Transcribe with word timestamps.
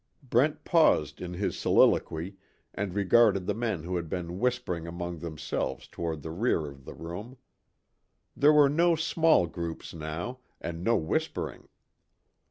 Brent 0.23 0.63
paused 0.63 1.21
in 1.21 1.35
his 1.35 1.59
soliloquy 1.59 2.35
and 2.73 2.95
regarded 2.95 3.45
the 3.45 3.53
men 3.53 3.83
who 3.83 3.97
had 3.97 4.09
been 4.09 4.39
whispering 4.39 4.87
among 4.87 5.19
themselves 5.19 5.87
toward 5.87 6.23
the 6.23 6.31
rear 6.31 6.65
of 6.67 6.85
the 6.85 6.95
room. 6.95 7.37
There 8.35 8.51
were 8.51 8.67
no 8.67 8.95
small 8.95 9.45
groups 9.45 9.93
now, 9.93 10.39
and 10.59 10.83
no 10.83 10.97
whispering. 10.97 11.67